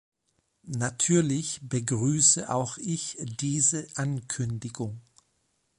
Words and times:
Natürlich 0.65 1.59
begrüße 1.61 2.49
auch 2.49 2.79
ich 2.79 3.17
diese 3.39 3.87
Ankündigung. 3.93 4.99